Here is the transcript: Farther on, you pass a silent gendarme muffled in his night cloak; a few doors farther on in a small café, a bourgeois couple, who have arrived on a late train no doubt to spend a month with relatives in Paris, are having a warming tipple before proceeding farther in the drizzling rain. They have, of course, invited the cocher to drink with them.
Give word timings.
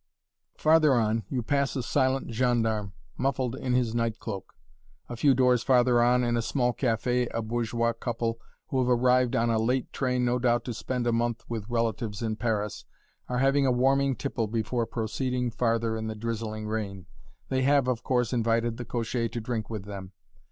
Farther 0.57 0.95
on, 0.95 1.25
you 1.29 1.43
pass 1.43 1.75
a 1.75 1.83
silent 1.83 2.31
gendarme 2.33 2.93
muffled 3.17 3.53
in 3.55 3.73
his 3.73 3.93
night 3.93 4.17
cloak; 4.17 4.55
a 5.07 5.15
few 5.15 5.35
doors 5.35 5.61
farther 5.61 6.01
on 6.01 6.23
in 6.23 6.35
a 6.35 6.41
small 6.41 6.73
café, 6.73 7.27
a 7.31 7.43
bourgeois 7.43 7.93
couple, 7.93 8.39
who 8.69 8.79
have 8.79 8.89
arrived 8.89 9.35
on 9.35 9.51
a 9.51 9.59
late 9.59 9.93
train 9.93 10.25
no 10.25 10.39
doubt 10.39 10.65
to 10.65 10.73
spend 10.73 11.05
a 11.05 11.11
month 11.11 11.45
with 11.47 11.69
relatives 11.69 12.23
in 12.23 12.35
Paris, 12.35 12.83
are 13.29 13.37
having 13.37 13.67
a 13.67 13.71
warming 13.71 14.15
tipple 14.15 14.47
before 14.47 14.87
proceeding 14.87 15.51
farther 15.51 15.95
in 15.95 16.07
the 16.07 16.15
drizzling 16.15 16.65
rain. 16.65 17.05
They 17.49 17.61
have, 17.61 17.87
of 17.87 18.01
course, 18.01 18.33
invited 18.33 18.77
the 18.77 18.85
cocher 18.85 19.27
to 19.29 19.39
drink 19.39 19.69
with 19.69 19.85
them. 19.85 20.13